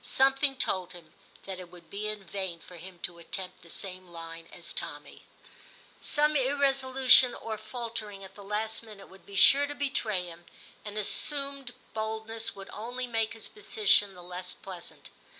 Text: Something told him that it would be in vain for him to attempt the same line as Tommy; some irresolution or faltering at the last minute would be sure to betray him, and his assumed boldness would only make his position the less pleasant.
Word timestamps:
Something 0.03 0.55
told 0.55 0.93
him 0.93 1.13
that 1.43 1.59
it 1.59 1.69
would 1.71 1.91
be 1.91 2.07
in 2.07 2.23
vain 2.23 2.59
for 2.59 2.77
him 2.77 2.97
to 3.03 3.19
attempt 3.19 3.61
the 3.61 3.69
same 3.69 4.07
line 4.07 4.47
as 4.51 4.73
Tommy; 4.73 5.21
some 6.01 6.35
irresolution 6.35 7.35
or 7.35 7.55
faltering 7.55 8.23
at 8.23 8.33
the 8.33 8.43
last 8.43 8.81
minute 8.81 9.09
would 9.09 9.27
be 9.27 9.35
sure 9.35 9.67
to 9.67 9.75
betray 9.75 10.25
him, 10.25 10.45
and 10.83 10.97
his 10.97 11.07
assumed 11.07 11.75
boldness 11.93 12.55
would 12.55 12.71
only 12.71 13.05
make 13.05 13.33
his 13.33 13.47
position 13.47 14.15
the 14.15 14.23
less 14.23 14.53
pleasant. 14.55 15.11